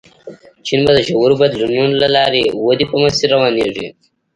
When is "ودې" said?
2.65-2.85